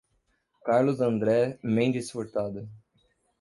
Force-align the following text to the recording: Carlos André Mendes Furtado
Carlos 0.65 0.99
André 0.99 1.59
Mendes 1.61 2.09
Furtado 2.09 2.67